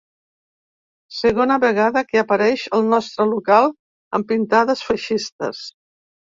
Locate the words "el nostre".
2.79-3.29